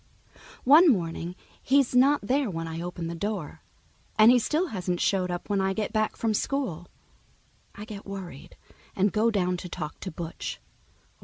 One 0.63 0.89
morning 0.91 1.35
he's 1.61 1.93
not 1.95 2.21
there 2.23 2.49
when 2.49 2.67
I 2.67 2.81
open 2.81 3.05
the 3.05 3.13
door, 3.13 3.61
and 4.17 4.31
he 4.31 4.39
still 4.39 4.69
hasn't 4.69 4.99
showed 4.99 5.29
up 5.29 5.47
when 5.47 5.61
I 5.61 5.73
get 5.73 5.93
back 5.93 6.15
from 6.15 6.33
school. 6.33 6.87
I 7.75 7.85
get 7.85 8.07
worried 8.07 8.55
and 8.95 9.11
go 9.13 9.29
down 9.29 9.57
to 9.57 9.69
talk 9.69 9.99
to 9.99 10.09
Butch. 10.09 10.59